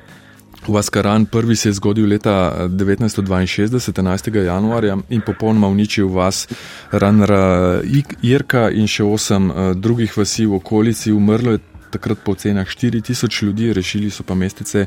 Vaskaran 0.68 1.26
prvi 1.26 1.56
se 1.56 1.68
je 1.68 1.72
zgodil 1.72 2.08
leta 2.08 2.68
1962, 2.68 3.92
11. 3.92 4.44
januarja 4.44 4.96
in 5.08 5.20
popolnoma 5.20 5.68
uničil 5.68 6.08
vas 6.08 6.48
Ranra 6.90 7.80
Irka 8.22 8.70
in 8.70 8.88
še 8.88 9.04
osem 9.04 9.50
uh, 9.50 9.72
drugih 9.76 10.16
vasi 10.16 10.46
v 10.46 10.56
okolici. 10.56 11.12
Umrlo 11.12 11.58
je 11.58 11.60
takrat 11.94 12.20
po 12.24 12.34
ocenah 12.34 12.66
4000 12.66 13.42
ljudi, 13.46 13.72
rešili 13.72 14.10
so 14.10 14.26
pa 14.26 14.34
mestece 14.34 14.86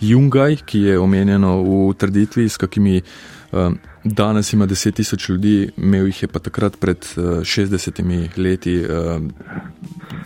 Jungaj, 0.00 0.62
ki 0.66 0.80
je 0.90 0.98
omenjeno 0.98 1.56
v 1.62 1.94
trditvi, 1.98 2.48
s 2.48 2.60
kakimi 2.60 3.00
uh, 3.00 3.72
danes 4.04 4.52
ima 4.52 4.66
10 4.66 4.94
tisoč 4.94 5.28
ljudi, 5.28 5.70
imel 5.76 6.10
jih 6.10 6.22
je 6.22 6.28
pa 6.28 6.42
takrat 6.42 6.78
pred 6.80 7.06
uh, 7.16 7.40
60 7.46 8.02
leti 8.36 8.80
uh, 8.82 9.22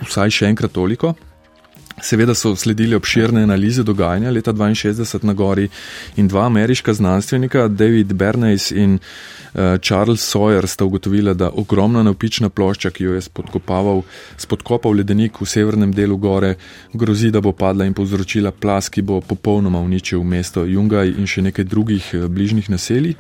vsaj 0.09 0.31
še 0.31 0.51
enkrat 0.53 0.73
toliko. 0.73 1.15
Seveda 2.03 2.35
so 2.35 2.57
sledili 2.57 2.97
obširne 2.97 3.43
analize 3.43 3.83
dogajanja 3.83 4.31
leta 4.31 4.53
62 4.53 5.25
na 5.25 5.33
gori 5.33 5.69
in 6.17 6.29
dva 6.29 6.47
ameriška 6.47 6.95
znanstvenika, 6.95 7.69
David 7.69 8.13
Bernays 8.13 8.73
in 8.73 8.99
Charles 9.55 10.21
Sawyer, 10.25 10.67
sta 10.67 10.85
ugotovila, 10.85 11.35
da 11.35 11.51
ogromna 11.51 12.03
navpična 12.03 12.49
plošča, 12.49 12.91
ki 12.91 13.05
jo 13.05 13.15
je 13.15 13.21
spodkopal 14.39 14.95
ledenik 14.97 15.41
v 15.41 15.47
severnem 15.47 15.93
delu 15.93 16.17
gore, 16.17 16.55
grozi, 16.93 17.31
da 17.31 17.41
bo 17.41 17.53
padla 17.53 17.85
in 17.85 17.95
povzročila 17.95 18.51
plas, 18.53 18.89
ki 18.89 19.03
bo 19.03 19.21
popolnoma 19.21 19.81
uničil 19.81 20.25
mesto 20.25 20.65
Jungaj 20.65 21.13
in 21.19 21.29
še 21.29 21.43
nekaj 21.43 21.69
drugih 21.69 22.09
uh, 22.15 22.27
bližnjih 22.33 22.71
naselij. 22.73 23.15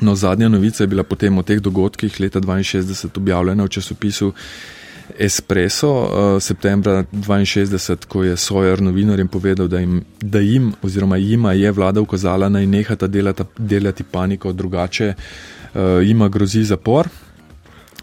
No, 0.00 0.14
zadnja 0.16 0.48
novica 0.48 0.82
je 0.82 0.88
bila 0.88 1.04
potem 1.04 1.38
o 1.38 1.42
teh 1.42 1.60
dogodkih 1.60 2.20
leta 2.20 2.40
62 2.40 3.18
objavljena 3.18 3.64
v 3.64 3.68
časopisu 3.68 4.32
Espresso 5.18 5.88
uh, 5.88 6.40
septembra 6.40 7.04
62, 7.12 8.06
ko 8.08 8.24
je 8.24 8.36
Sawyer 8.36 8.80
novinarjem 8.80 9.28
povedal, 9.28 9.68
da 9.68 9.78
jim, 9.78 10.04
da 10.20 10.40
jim 10.40 10.72
oziroma 10.82 11.16
jima 11.16 11.52
je 11.52 11.72
vlada 11.72 12.00
ukazala 12.00 12.48
naj 12.48 12.66
nehata 12.66 13.06
delati, 13.06 13.44
delati 13.58 14.02
paniko, 14.02 14.52
drugače 14.52 15.14
uh, 15.14 15.80
jima 16.02 16.28
grozi 16.28 16.64
zapor. 16.64 17.08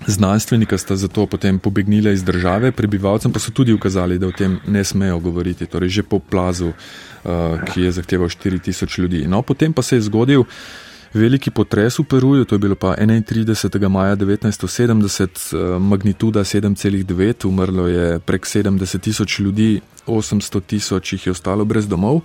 Znanstvenika 0.08 0.78
sta 0.78 0.96
zato 0.96 1.26
potem 1.26 1.60
pobegnila 1.60 2.12
iz 2.12 2.24
države, 2.24 2.72
prebivalcem 2.72 3.32
pa 3.34 3.40
so 3.40 3.52
tudi 3.52 3.74
ukazali, 3.74 4.20
da 4.20 4.28
o 4.28 4.32
tem 4.32 4.60
ne 4.68 4.84
smejo 4.84 5.20
govoriti, 5.20 5.66
torej 5.66 5.90
že 5.90 6.04
po 6.04 6.20
plazu, 6.20 6.70
uh, 6.70 7.62
ki 7.74 7.82
je 7.82 7.92
zahteval 7.92 8.30
4000 8.30 9.00
ljudi. 9.00 9.28
No, 9.28 9.42
potem 9.42 9.74
pa 9.74 9.82
se 9.82 9.96
je 9.96 10.02
zgodil 10.02 10.44
veliki 11.14 11.52
potres 11.52 12.00
v 12.00 12.04
Peruju, 12.04 12.46
to 12.46 12.56
je 12.56 12.60
bilo 12.60 12.76
pa 12.76 12.96
31. 12.96 13.90
maja 13.90 14.16
1970, 14.16 15.54
eh, 15.54 15.80
magnituda 15.80 16.44
7,9, 16.44 17.46
umrlo 17.46 17.88
je 17.88 18.20
prek 18.20 18.46
70 18.46 19.02
tisoč 19.02 19.40
ljudi, 19.40 19.82
800 20.08 20.62
tisoč 20.62 21.14
jih 21.14 21.26
je 21.26 21.32
ostalo 21.32 21.66
brez 21.66 21.88
domov. 21.88 22.22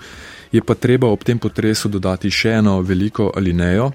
Je 0.52 0.62
pa 0.62 0.74
treba 0.74 1.06
ob 1.06 1.24
tem 1.24 1.38
potresu 1.38 1.88
dodati 1.88 2.30
še 2.30 2.50
eno 2.62 2.80
veliko 2.80 3.32
alinejo. 3.36 3.92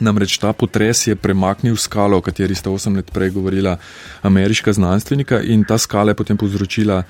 Namreč 0.00 0.38
ta 0.38 0.52
potres 0.52 1.06
je 1.06 1.16
premaknil 1.16 1.76
skalo, 1.76 2.18
o 2.18 2.20
kateri 2.20 2.54
sta 2.54 2.70
8 2.70 2.96
let 2.96 3.10
prej 3.12 3.30
govorila 3.30 3.78
ameriška 4.22 4.72
znanstvenika, 4.72 5.40
in 5.42 5.64
ta 5.64 5.78
skala 5.78 6.10
je 6.10 6.14
potem 6.14 6.36
povzročila 6.36 7.02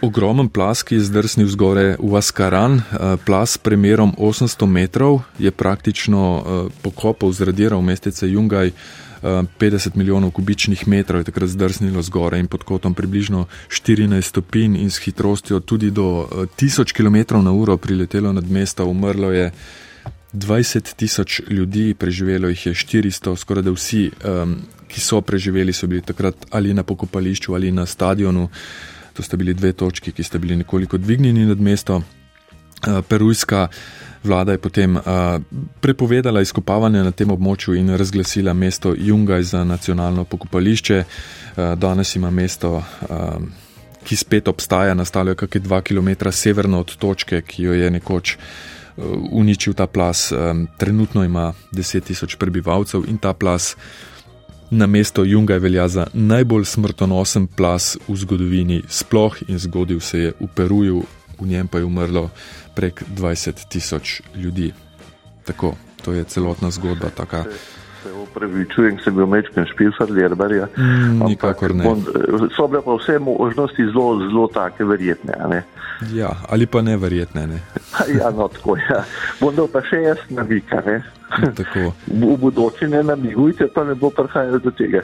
Ogromen 0.00 0.46
plas, 0.48 0.84
ki 0.86 0.94
je 0.94 1.10
zdrsnil 1.10 1.48
zgore 1.50 1.96
v 1.98 2.14
Askaran, 2.14 2.78
eh, 2.78 3.16
plas 3.18 3.50
s 3.50 3.58
premerom 3.58 4.14
800 4.14 4.66
metrov, 4.66 5.26
je 5.38 5.50
praktično 5.50 6.22
eh, 6.22 6.42
pokopal, 6.82 7.32
zradiral 7.32 7.82
mestece 7.82 8.30
Jungaj. 8.30 8.70
50 9.18 9.58
eh, 9.58 9.98
milijonov 9.98 10.30
kubičnih 10.30 10.86
metrov 10.86 11.20
je 11.20 11.24
takrat 11.26 11.50
zdrsnilo 11.50 11.98
zgore 12.06 12.38
in 12.38 12.46
pod 12.46 12.62
kotom 12.62 12.94
približno 12.94 13.50
14 13.66 14.22
stopinj 14.22 14.78
in 14.78 14.90
s 14.90 15.02
hitrostjo 15.02 15.58
tudi 15.60 15.90
do 15.90 16.30
1000 16.30 16.94
km 16.94 17.42
na 17.42 17.50
uro 17.50 17.76
priletelo 17.76 18.32
nad 18.32 18.46
mesto, 18.50 18.86
umrlo 18.86 19.32
je 19.34 19.50
20 20.32 20.94
tisoč 20.94 21.40
ljudi, 21.50 21.94
preživelo 21.98 22.48
jih 22.48 22.66
je 22.66 22.74
400, 22.74 23.36
skoraj 23.36 23.62
da 23.62 23.74
vsi, 23.74 24.10
ki 24.88 25.00
so 25.00 25.20
preživeli, 25.20 25.72
so 25.72 25.86
bili 25.86 26.02
takrat 26.02 26.46
ali 26.50 26.74
na 26.74 26.82
pokopališču 26.82 27.54
ali 27.54 27.72
na 27.72 27.86
stadionu. 27.86 28.48
To 29.18 29.22
sta 29.22 29.36
bili 29.36 29.54
dve 29.54 29.72
točki, 29.72 30.12
ki 30.12 30.22
sta 30.22 30.38
bili 30.38 30.56
nekoliko 30.56 30.98
dvignjeni 30.98 31.46
nad 31.46 31.60
mesto. 31.60 32.02
Eh, 32.86 33.02
perujska 33.08 33.68
vlada 34.24 34.52
je 34.52 34.58
potem 34.58 34.96
eh, 34.96 35.00
prepovedala 35.80 36.40
izkopavanje 36.40 37.02
na 37.02 37.10
tem 37.10 37.30
območju 37.34 37.74
in 37.74 37.90
razglasila 37.98 38.54
mesto 38.54 38.94
Jungaj 38.94 39.42
za 39.42 39.64
nacionalno 39.64 40.24
pokopališče. 40.24 40.98
Eh, 40.98 41.74
danes 41.76 42.14
ima 42.16 42.30
mesto, 42.30 42.82
ki 44.04 44.16
spet 44.16 44.48
obstaja, 44.48 44.94
nastalo 44.94 45.34
je 45.34 45.40
kakšne 45.42 45.60
dva 45.66 45.82
km 45.82 46.30
severno 46.30 46.80
od 46.80 46.96
točke, 46.96 47.42
ki 47.42 47.62
jo 47.62 47.74
je 47.74 47.90
nekoč 47.90 48.36
uničil 49.30 49.74
ta 49.74 49.86
plas. 49.86 50.32
Trenutno 50.78 51.24
ima 51.24 51.52
10 51.72 52.06
tisoč 52.06 52.36
prebivalcev 52.36 53.04
in 53.08 53.18
ta 53.18 53.32
plas 53.32 53.74
Na 54.70 54.86
mesto 54.86 55.24
Junga 55.24 55.56
velja 55.56 55.88
za 55.88 56.06
najbolj 56.12 56.64
smrtonosen 56.64 57.46
plas 57.46 57.96
v 58.08 58.16
zgodovini, 58.16 58.82
sploh 58.88 59.36
in 59.48 59.58
zgodil 59.58 60.00
se 60.00 60.18
je 60.18 60.32
v 60.40 60.48
Peruju, 60.54 61.02
v 61.40 61.46
njem 61.46 61.68
pa 61.68 61.78
je 61.78 61.84
umrlo 61.84 62.30
prek 62.74 63.02
20 63.16 63.68
tisoč 63.68 64.20
ljudi. 64.36 64.72
Tako, 65.44 65.74
to 66.04 66.12
je 66.12 66.24
celotna 66.24 66.70
zgodba. 66.70 67.08
Taka. 67.10 67.44
Se 68.02 68.12
upravičujem, 68.12 68.98
sem 69.04 69.16
bil 69.16 69.26
mečken 69.26 69.66
špilsar, 69.72 70.10
ljerbarja. 70.10 70.68
Mm, 70.76 71.26
nikakor 71.26 71.74
ne. 71.74 71.84
So 72.56 72.68
bile 72.68 72.82
pa 72.84 72.94
vse 72.94 73.18
možnosti 73.18 73.86
zelo, 73.92 74.18
zelo 74.28 74.46
take 74.54 74.84
verjetne. 74.84 75.62
Ja, 76.12 76.30
ali 76.48 76.66
pa 76.66 76.82
neverjetne. 76.82 77.46
Ne? 77.46 77.60
ja, 78.18 78.30
no, 78.30 78.48
tako 78.48 78.76
je. 78.76 78.86
Ja. 78.90 79.04
Bom 79.40 79.56
pa 79.72 79.82
še 79.82 80.02
jaz 80.04 80.22
navika. 80.30 80.82
Ne? 80.86 81.02
Tako. 81.56 81.92
V 82.20 82.36
budoči 82.40 82.86
ne 82.86 83.02
namigujte, 83.02 83.68
pa 83.74 83.84
ne 83.84 83.94
bo 83.94 84.10
prihajalo 84.10 84.58
do 84.58 84.70
tega. 84.70 85.02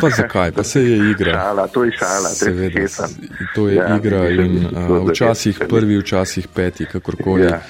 Pa 0.00 0.10
zakaj? 0.10 0.52
Pa 0.52 0.64
se 0.64 0.82
je 0.82 1.10
igra. 1.10 1.32
Šala, 1.32 1.66
to 1.66 1.84
je 1.84 1.92
šala, 1.98 2.28
Seveda, 2.28 3.08
to 3.54 3.68
je 3.68 3.76
ja, 3.76 3.96
igra 3.96 4.28
in 4.30 4.66
uh, 4.66 5.10
včasih 5.10 5.60
prvi, 5.68 5.98
včasih 5.98 6.48
peti, 6.48 6.86
kakorkoli. 6.86 7.44
Ja. 7.44 7.60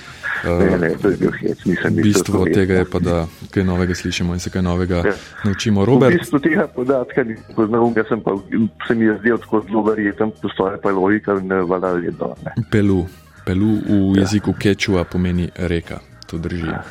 Ne, 0.45 0.79
ne, 0.79 0.91
to 0.99 1.09
je 1.09 1.17
bil 1.17 1.31
hec, 1.39 1.65
nisem 1.65 1.95
videl. 1.95 2.03
Bistvo 2.03 2.45
tega 2.45 2.81
je 2.81 2.87
pa, 2.91 2.99
da 2.99 3.27
kaj 3.51 3.65
novega 3.65 3.95
slišimo 3.95 4.35
in 4.35 4.41
se 4.43 4.51
kaj 4.51 4.63
novega 4.63 5.03
ja. 5.07 5.15
naučimo. 5.45 5.85
Robert. 5.85 6.15
V 6.15 6.19
bistvu 6.19 6.41
tega 6.43 6.67
podatka 6.67 7.23
nisem 7.25 7.55
poznal, 7.57 7.91
ga 7.95 8.05
sem 8.09 8.21
pa 8.21 8.35
se 8.89 8.95
mi 8.95 9.05
je 9.05 9.19
zdel 9.21 9.39
tako 9.39 9.63
zelo 9.69 9.83
verjeten, 9.87 10.33
postoje 10.43 10.81
pa 10.83 10.91
logika 10.91 11.39
in 11.39 11.53
vala 11.69 11.93
vedno. 11.93 12.35
Pelu. 12.71 13.07
Pelu 13.47 13.71
v 13.87 14.17
ja. 14.17 14.23
jeziku 14.23 14.55
kečua 14.55 15.05
pomeni 15.05 15.49
reka, 15.57 15.99
to 16.27 16.39
drži. 16.39 16.67
Ja. 16.67 16.83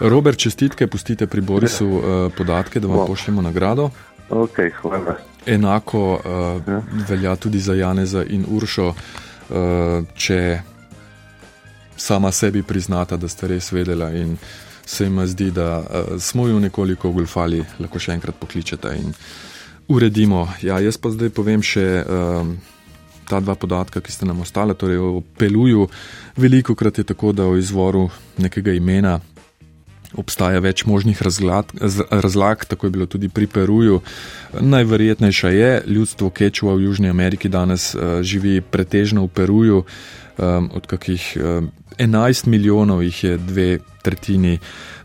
Robert, 0.00 0.38
čestitke, 0.38 0.86
pustite 0.86 1.26
pri 1.26 1.40
Borisu 1.40 1.86
uh, 1.86 2.02
podatke, 2.36 2.80
da 2.80 2.88
vam 2.88 3.06
pošljemo 3.06 3.42
nagrado. 3.42 3.90
Okay, 4.30 4.70
hvala. 4.82 5.16
Enako 5.46 6.12
uh, 6.12 6.22
ja. 6.68 6.82
velja 7.08 7.36
tudi 7.36 7.58
za 7.58 7.74
Janeza 7.74 8.24
in 8.24 8.44
Uršo, 8.48 8.88
uh, 8.88 8.94
če 10.14 10.60
sama 11.98 12.32
sebi 12.32 12.62
priznata, 12.62 13.16
da 13.16 13.28
ste 13.28 13.48
res 13.54 13.72
vedela 13.72 14.10
in 14.14 14.36
se 14.86 15.04
jim 15.04 15.20
zdi, 15.26 15.50
da 15.50 15.78
uh, 15.78 16.16
smo 16.20 16.46
jo 16.48 16.58
nekoliko 16.58 17.12
golfali, 17.12 17.60
lahko 17.78 18.00
še 18.00 18.14
enkrat 18.16 18.38
pokličete 18.40 18.94
in 18.96 19.12
uredimo. 19.88 20.46
Ja, 20.62 20.78
jaz 20.80 20.96
pa 20.96 21.10
zdaj 21.12 21.32
povem 21.36 21.62
še 21.64 21.86
uh, 22.00 22.52
ta 23.28 23.40
dva 23.44 23.54
podatka, 23.54 24.00
ki 24.00 24.12
ste 24.12 24.28
nam 24.28 24.40
ostale, 24.40 24.74
torej 24.74 25.02
o 25.02 25.10
peluju. 25.20 25.88
Veliko 26.40 26.74
krat 26.74 27.02
je 27.02 27.04
tako, 27.10 27.34
da 27.36 27.44
o 27.44 27.56
izvoru 27.60 28.08
nekega 28.40 28.72
imena. 28.72 29.18
Obstaja 30.16 30.60
več 30.64 30.86
možnih 30.88 31.20
razlag, 31.22 31.72
razlag, 32.10 32.64
tako 32.64 32.86
je 32.86 32.90
bilo 32.90 33.06
tudi 33.06 33.28
pri 33.28 33.46
Peruju. 33.46 34.00
Najverjetnejša 34.60 35.48
je, 35.48 35.82
ljudstvo 35.86 36.30
Kečua 36.30 36.74
v 36.74 36.82
Južni 36.88 37.10
Ameriki 37.12 37.48
danes 37.48 37.94
uh, 37.94 38.22
živi 38.22 38.60
pretežno 38.60 39.26
v 39.26 39.28
Peruju, 39.28 39.82
um, 39.84 40.70
od 40.72 40.86
kakih 40.86 41.36
um, 41.36 41.68
11 41.98 42.46
milijonov 42.46 43.02
jih 43.02 43.24
je 43.24 43.36
dve 43.36 43.78
tretjini, 44.02 44.58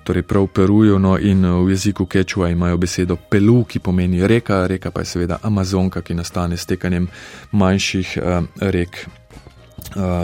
torej 0.04 0.24
prav 0.24 0.48
Perujo, 0.48 1.00
no 1.00 1.18
in 1.20 1.46
uh, 1.46 1.60
v 1.66 1.76
jeziku 1.76 2.06
Kečua 2.06 2.50
imajo 2.50 2.80
besedo 2.80 3.20
pelu, 3.30 3.66
ki 3.68 3.84
pomeni 3.84 4.24
reka, 4.28 4.64
reka 4.68 4.92
pa 4.92 5.04
je 5.04 5.12
seveda 5.12 5.42
Amazonka, 5.44 6.02
ki 6.02 6.16
nastane 6.16 6.58
s 6.58 6.66
tekanjem 6.66 7.10
manjših 7.52 8.18
rek, 8.60 9.06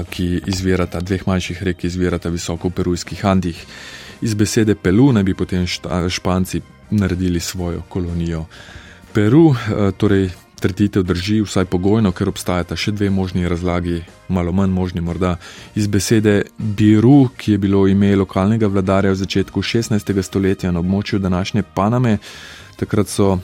ki 0.10 0.26
izvirata, 0.48 1.02
dveh 1.04 1.28
manjših 1.28 1.64
rek, 1.64 1.84
izvirata 1.84 2.30
visoko 2.32 2.72
v 2.72 2.80
perujskih 2.80 3.26
Andih. 3.26 3.66
Iz 4.22 4.34
besede 4.34 4.76
pelu 4.76 5.12
naj 5.14 5.24
bi 5.24 5.34
potem 5.34 5.66
Španci 6.10 6.62
naredili 6.92 7.40
svojo 7.40 7.82
kolonijo. 7.90 8.46
Peru, 9.14 9.46
uh, 9.46 9.58
torej 9.98 10.30
trditev 10.60 11.04
drži 11.04 11.42
vsaj 11.42 11.66
pogojno, 11.66 12.12
ker 12.12 12.30
obstajata 12.30 12.76
še 12.76 12.92
dve 12.92 13.10
možni 13.10 13.48
razlagi, 13.50 14.02
malo 14.28 14.52
manj 14.52 14.74
možni 14.76 15.02
morda. 15.02 15.38
Iz 15.76 15.88
besede 15.88 16.42
Biru, 16.58 17.30
ki 17.38 17.56
je 17.56 17.58
bilo 17.58 17.86
ime 17.88 18.12
lokalnega 18.16 18.68
vladarja 18.68 19.14
v 19.16 19.22
začetku 19.22 19.64
16. 19.64 20.12
stoletja 20.24 20.72
na 20.72 20.84
območju 20.84 21.20
današnje 21.20 21.64
Paname, 21.74 22.18
takrat 22.80 23.08
so 23.08 23.38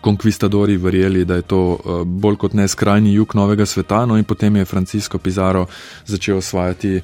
konkvistadori 0.00 0.76
verjeli, 0.76 1.24
da 1.24 1.40
je 1.40 1.42
to 1.42 1.62
eh, 1.72 2.04
bolj 2.04 2.36
kot 2.36 2.54
ne 2.54 2.68
skrajni 2.68 3.12
jug 3.14 3.34
novega 3.34 3.66
sveta, 3.66 4.04
no 4.06 4.16
in 4.16 4.24
potem 4.24 4.56
je 4.56 4.64
Francisco 4.64 5.18
Pizarro 5.18 5.66
začel 6.06 6.38
osvajati 6.38 7.00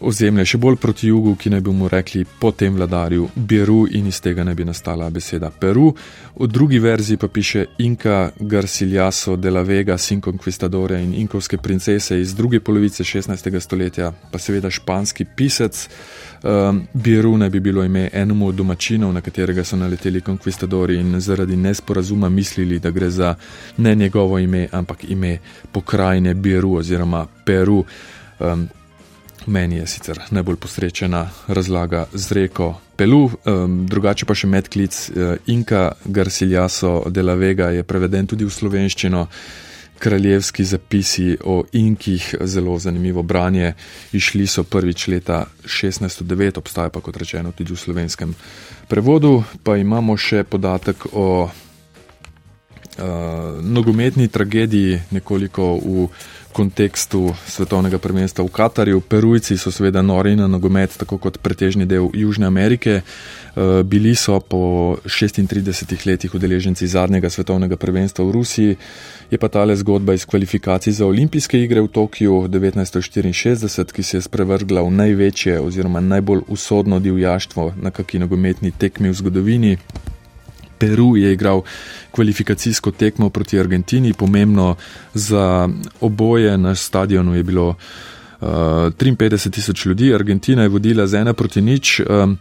ozemlje 0.00 0.44
še 0.44 0.58
bolj 0.58 0.76
proti 0.80 1.08
jugu, 1.08 1.34
ki 1.36 1.50
naj 1.50 1.60
bi 1.60 1.72
mu 1.74 1.88
rekli 1.88 2.24
po 2.24 2.50
tem 2.52 2.74
vladarju 2.74 3.28
Beru 3.34 3.84
in 3.90 4.06
iz 4.06 4.20
tega 4.20 4.44
naj 4.44 4.54
bi 4.54 4.64
nastala 4.64 5.10
beseda 5.10 5.50
Peru. 5.50 5.92
V 6.36 6.46
drugi 6.46 6.78
verziji 6.78 7.16
pa 7.16 7.28
piše 7.28 7.66
Inka 7.78 8.30
Garciljaso 8.40 9.36
de 9.36 9.50
la 9.50 9.62
Vega, 9.62 9.98
sin 9.98 10.20
konkvistadore 10.20 11.02
in 11.02 11.14
inkovske 11.14 11.58
princese 11.58 12.20
iz 12.20 12.34
druge 12.34 12.60
polovice 12.60 13.04
16. 13.04 13.60
stoletja, 13.60 14.12
pa 14.32 14.38
seveda 14.38 14.70
španski 14.70 15.24
pisec. 15.36 15.88
Um, 16.42 16.86
Beru 16.94 17.36
naj 17.36 17.50
bi 17.50 17.60
bilo 17.60 17.84
ime 17.84 18.08
enemu 18.12 18.48
od 18.48 18.54
domačinov, 18.54 19.12
na 19.12 19.20
katerega 19.20 19.64
so 19.64 19.76
naleteli 19.76 20.20
konkvistadori 20.20 20.96
in 20.96 21.20
zaradi 21.20 21.56
nesporazuma 21.56 22.28
mislili, 22.28 22.78
da 22.78 22.90
gre 22.90 23.10
za 23.10 23.34
ne 23.76 23.94
njegovo 23.94 24.38
ime, 24.38 24.68
ampak 24.72 25.04
ime 25.08 25.38
pokrajine 25.72 26.34
Beru 26.34 26.74
oziroma 26.74 27.26
Peru. 27.44 27.84
Um, 28.40 28.68
Meni 29.46 29.76
je 29.76 29.86
sicer 29.86 30.20
najbolj 30.30 30.56
posrečena 30.56 31.30
razlaga 31.48 32.06
z 32.12 32.32
reko 32.32 32.74
Pelu, 32.96 33.30
um, 33.46 33.86
drugače 33.88 34.26
pa 34.28 34.34
še 34.36 34.48
medklic 34.50 34.96
uh, 35.08 35.32
Inka 35.48 35.92
Garciljaso 36.04 37.08
de 37.08 37.22
la 37.24 37.34
Vega 37.34 37.70
je 37.72 37.82
preveden 37.82 38.28
tudi 38.28 38.44
v 38.44 38.52
slovenščino. 38.52 39.26
Kraljevski 40.00 40.64
zapisi 40.64 41.34
o 41.44 41.58
Inkih, 41.76 42.34
zelo 42.48 42.78
zanimivo 42.80 43.22
branje, 43.22 43.74
išli 44.16 44.46
so 44.46 44.64
prvič 44.64 45.08
leta 45.12 45.42
1609, 45.64 46.56
obstaja 46.58 46.88
pa 46.88 47.02
kot 47.04 47.16
rečeno 47.20 47.52
tudi 47.52 47.76
v 47.76 47.80
slovenskem 47.80 48.32
prevodu. 48.88 49.42
Pa 49.62 49.76
imamo 49.76 50.16
še 50.16 50.44
podatek 50.48 51.04
o 51.12 51.50
uh, 53.00 53.64
nogometni 53.64 54.28
tragediji, 54.28 55.00
nekoliko 55.10 55.74
v 55.76 56.08
kontekstu 56.52 57.30
svetovnega 57.46 57.98
prvenstva 57.98 58.44
v 58.44 58.50
Katarju. 58.50 59.00
Perujci 59.00 59.58
so 59.58 59.70
seveda 59.70 60.02
nori 60.02 60.34
na 60.36 60.48
nogomet, 60.50 60.96
tako 60.98 61.18
kot 61.18 61.38
pretežni 61.38 61.86
del 61.86 62.10
Južne 62.14 62.46
Amerike. 62.46 63.00
Eh, 63.00 63.82
bili 63.82 64.14
so 64.14 64.40
po 64.40 64.96
36 65.04 66.06
letih 66.06 66.34
udeleženci 66.34 66.86
zadnjega 66.86 67.30
svetovnega 67.30 67.76
prvenstva 67.76 68.24
v 68.24 68.30
Rusiji. 68.30 68.76
Je 69.30 69.38
pa 69.38 69.48
tale 69.48 69.76
zgodba 69.76 70.14
iz 70.14 70.26
kvalifikacij 70.26 70.92
za 70.92 71.06
olimpijske 71.06 71.62
igre 71.62 71.80
v 71.80 71.88
Tokiu 71.88 72.48
1964, 72.48 73.92
ki 73.92 74.02
se 74.02 74.16
je 74.16 74.22
sprevrgla 74.22 74.82
v 74.82 74.90
največje 74.90 75.60
oziroma 75.60 76.00
najbolj 76.00 76.42
usodno 76.48 76.98
divjaštvo 76.98 77.74
na 77.76 77.90
kaki 77.90 78.18
nogometni 78.18 78.70
tekmi 78.70 79.10
v 79.10 79.14
zgodovini. 79.14 79.76
Peru 80.80 81.16
je 81.16 81.32
igral 81.32 81.62
kvalifikacijsko 82.10 82.90
tekmo 82.90 83.30
proti 83.30 83.60
Argentini, 83.60 84.12
pomembno 84.12 84.76
za 85.14 85.68
oboje 86.00 86.58
na 86.58 86.74
stadionu 86.74 87.34
je 87.36 87.42
bilo 87.42 87.68
uh, 87.68 88.48
53 88.48 89.50
tisoč 89.50 89.86
ljudi, 89.86 90.14
Argentina 90.14 90.62
je 90.62 90.68
vodila 90.68 91.06
z 91.06 91.14
ena 91.14 91.32
proti 91.32 91.60
nič. 91.60 92.00
Um, 92.00 92.38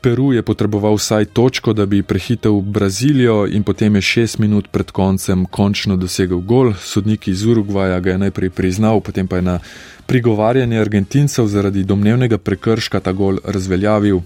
Peru 0.00 0.32
je 0.32 0.42
potreboval 0.42 0.96
vsaj 0.96 1.24
točko, 1.36 1.72
da 1.72 1.86
bi 1.86 2.02
prehitel 2.02 2.60
Brazilijo 2.60 3.44
in 3.46 3.62
potem 3.62 3.94
je 3.94 4.02
šest 4.02 4.38
minut 4.38 4.68
pred 4.72 4.90
koncem 4.90 5.44
končno 5.46 5.96
dosegel 5.96 6.40
gol. 6.40 6.72
Sodnik 6.74 7.28
iz 7.28 7.44
Urugvaja 7.44 8.00
ga 8.00 8.10
je 8.10 8.18
najprej 8.18 8.50
priznal, 8.50 9.00
potem 9.00 9.28
pa 9.28 9.36
je 9.36 9.42
na 9.42 9.58
prigovarjanje 10.06 10.80
Argentincev 10.80 11.46
zaradi 11.46 11.84
domnevnega 11.84 12.38
prekrška 12.38 13.00
ta 13.00 13.12
gol 13.12 13.38
razveljavil. 13.44 14.20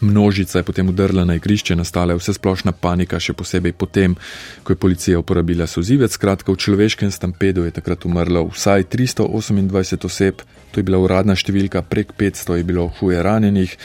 Množica 0.00 0.58
je 0.58 0.62
potem 0.62 0.88
udrla 0.88 1.24
na 1.24 1.34
igrišče, 1.34 1.76
nastala 1.76 2.12
je 2.12 2.18
vse 2.18 2.34
splošna 2.34 2.72
panika, 2.72 3.20
še 3.20 3.34
posebej 3.38 3.72
potem, 3.72 4.16
ko 4.62 4.72
je 4.72 4.80
policija 4.80 5.18
uporabila 5.18 5.66
sozivec. 5.66 6.12
Skratka, 6.12 6.52
v 6.52 6.58
človeškem 6.58 7.10
stampedu 7.10 7.64
je 7.64 7.74
takrat 7.76 8.06
umrlo 8.06 8.48
vsaj 8.50 8.88
328 8.90 10.06
oseb, 10.06 10.42
to 10.72 10.80
je 10.80 10.86
bila 10.86 10.98
uradna 10.98 11.36
številka, 11.36 11.84
prek 11.86 12.16
500 12.18 12.58
je 12.58 12.64
bilo 12.64 12.88
huje 12.98 13.22
ranjenih. 13.22 13.76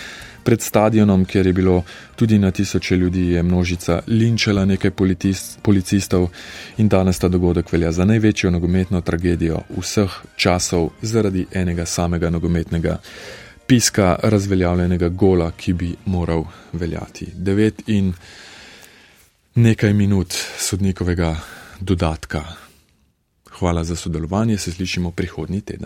Pred 0.47 0.63
stadionom, 0.63 1.25
kjer 1.27 1.49
je 1.49 1.53
bilo 1.53 1.81
tudi 2.15 2.37
na 2.39 2.53
tisoče 2.55 2.95
ljudi, 2.95 3.25
je 3.35 3.43
množica 3.43 3.99
linčala 4.07 4.63
nekaj 4.65 4.93
policistov 5.61 6.29
in 6.79 6.87
danes 6.87 7.19
ta 7.19 7.27
dogodek 7.27 7.67
velja 7.71 7.91
za 7.91 8.05
največjo 8.07 8.51
nogometno 8.55 9.01
tragedijo 9.01 9.65
vseh 9.75 10.15
časov 10.39 10.93
zaradi 11.01 11.43
enega 11.51 11.85
samega 11.85 12.31
nogometnega 12.31 12.95
piska 13.67 14.15
razveljavljenega 14.23 15.09
gola, 15.09 15.51
ki 15.51 15.73
bi 15.73 15.95
moral 16.05 16.43
veljati. 16.73 17.27
Devet 17.33 17.81
in 17.87 18.13
nekaj 19.55 19.93
minut 19.93 20.33
sodnikovega 20.59 21.35
dodatka. 21.79 22.43
Hvala 23.59 23.83
za 23.83 23.95
sodelovanje, 23.95 24.57
se 24.57 24.71
slišimo 24.71 25.11
prihodnji 25.11 25.61
teden. 25.61 25.75